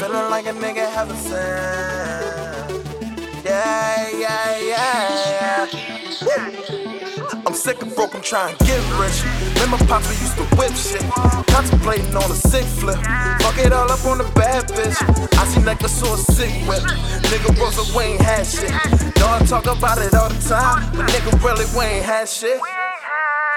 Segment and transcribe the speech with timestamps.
[0.00, 1.16] feeling like a nigga have a.
[3.44, 5.68] Yeah, yeah, yeah,
[6.24, 7.42] yeah.
[7.44, 9.20] I'm sick of broke, I'm trying to get rich.
[9.60, 11.04] Remember Papa used to whip shit.
[11.52, 12.96] Contemplating on a sick flip.
[13.42, 14.96] Fuck it all up on a bad bitch.
[15.38, 16.80] I see necklace or a sick whip.
[17.28, 18.72] Nigga Rosa, we ain't had shit.
[18.72, 22.58] I talk about it all the time, but nigga really we ain't had shit.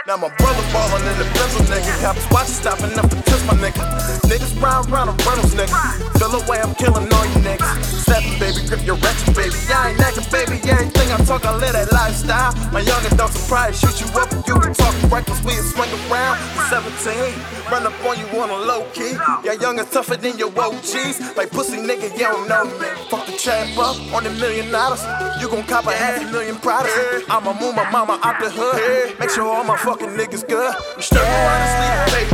[0.05, 2.01] Now my brother ballin' in the pencil, nigga.
[2.01, 3.87] Cops watchin' stopping up to touch my nigga.
[4.27, 6.02] Niggas round round the Reynolds, nigga.
[6.33, 7.77] The way I'm killing all you niggas.
[8.09, 9.53] Seven, baby, grip your wretched, baby.
[9.69, 10.57] I ain't necking, baby.
[10.65, 12.57] Everything I talk, I live that lifestyle.
[12.73, 15.37] My young will probably shoot you up you can talk reckless.
[15.45, 16.41] We swing around.
[16.73, 17.37] 17,
[17.69, 19.13] run up on you on a low key.
[19.45, 21.37] Yeah, young and tougher than your OGs.
[21.37, 22.89] Like pussy nigga, you don't know me.
[23.13, 25.05] Fuck the trap up on the million dollars.
[25.39, 26.97] You gon' cop a half a million products.
[27.29, 29.19] I'ma move my mama out the hood.
[29.19, 30.73] Make sure all my fucking niggas good.
[30.97, 32.32] We struggle honestly to pay rent.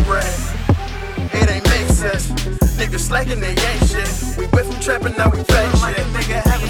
[2.89, 4.09] Niggas slacking, they ain't shit.
[4.35, 6.09] We went from trapping, now we fake shit.
[6.09, 6.69] Nigga have a.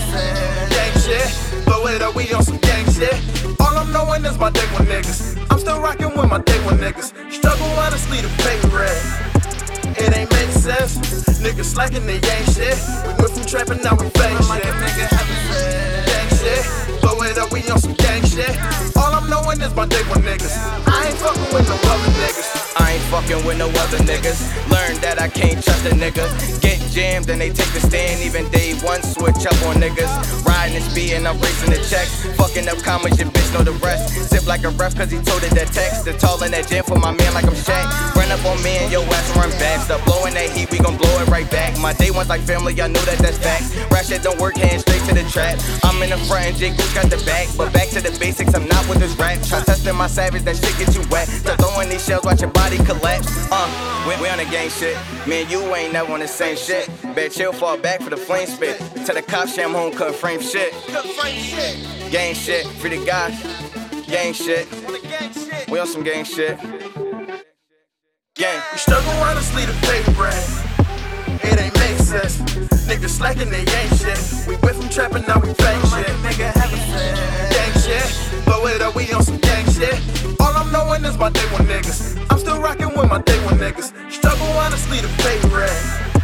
[0.67, 1.63] Gang shit.
[1.63, 3.15] Blow it up, we on some gang shit.
[3.57, 5.39] All I'm knowing is my day one niggas.
[5.49, 7.15] I'm still rocking with my day one niggas.
[7.31, 8.99] Struggle honestly to pay rent.
[9.95, 10.99] It ain't make sense.
[11.39, 12.75] Niggas slacking, they ain't shit.
[13.07, 14.75] We went from trapping, now we fake shit.
[14.75, 16.03] Nigga have a fan.
[16.03, 16.99] Gang shit.
[16.99, 18.51] Blow it up, we on some gang shit.
[18.97, 20.51] All I'm knowing is my day one niggas.
[20.83, 21.95] I ain't fucking with no other niggas.
[21.95, 22.08] I ain't
[23.21, 24.39] fucking with no other niggas.
[24.69, 26.25] Learn that I can't trust a nigga.
[26.61, 28.21] Get jammed and they take the stand.
[28.21, 30.11] Even day one switch up on niggas.
[30.45, 30.83] Riding
[31.15, 32.11] and I'm racing the checks.
[32.35, 34.13] Fucking up commas, your bitch know the rest.
[34.29, 36.03] Zip like a ref cause he told it that text.
[36.03, 37.85] The tall in that jam for my man like I'm Shaq.
[38.15, 39.79] Run up on me and yo ass run back.
[39.81, 41.77] Stop blowing that heat, we gon' blow it right back.
[41.79, 43.75] My day one's like family, I know that that's facts.
[43.91, 45.57] Ratchet don't work, hand straight to the trap.
[45.83, 47.47] I'm in the front and Jake got the back.
[47.55, 49.39] But back to the basics, I'm not with this rap.
[49.43, 51.27] Try testing my savage, that shit get you wet.
[51.27, 53.27] Start throwing these shells, watch your body collapse.
[53.51, 53.67] Uh,
[54.07, 54.97] we, we on the gang shit.
[55.27, 56.88] Man, you ain't never on the same shit.
[57.15, 58.77] Bet chill, fall back for the flame spit.
[59.05, 60.73] Tell the cops sham home, couldn't frame shit.
[62.11, 63.35] Gang shit, free the guys.
[64.07, 64.67] Gang shit.
[65.69, 66.57] We on some gang shit.
[68.35, 68.61] Gang.
[68.71, 70.69] We struggle honestly to pay rent.
[71.43, 72.37] It ain't make sense.
[72.87, 74.47] Niggas slacking, they ain't shit.
[74.47, 76.07] We went from trapping, now we fake shit.
[76.25, 77.53] Nigga have a.
[77.53, 78.45] Gang shit.
[78.45, 79.99] Blow it up, we on some gang shit.
[80.39, 82.17] All I'm knowing is my day one niggas.
[82.31, 83.93] I'm still rocking with my day one niggas.
[84.11, 86.18] Struggle honestly to pay rent.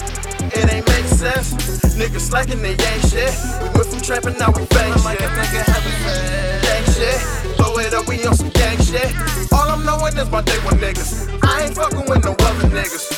[1.95, 2.29] It ain't make sense.
[2.29, 3.33] Niggas slacking, they ain't shit.
[3.61, 5.19] We went from trapping, now we bang shit.
[5.19, 6.61] Nigga have a fan.
[6.61, 7.57] Gang shit.
[7.57, 9.13] Blow it up, we on some gang shit.
[9.51, 11.29] All I'm knowing is my day one niggas.
[11.44, 13.15] I ain't fucking with no other niggas.